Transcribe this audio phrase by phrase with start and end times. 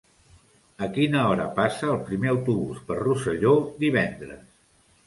[0.85, 3.57] A quina hora passa el primer autobús per Rosselló
[3.87, 4.43] divendres?